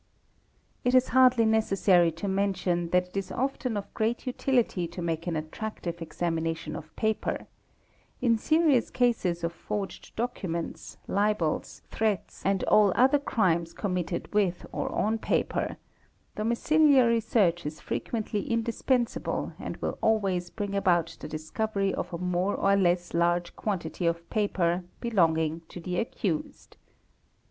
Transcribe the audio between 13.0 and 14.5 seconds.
crimes committed